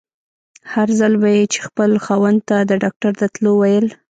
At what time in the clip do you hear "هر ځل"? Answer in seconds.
0.73-1.13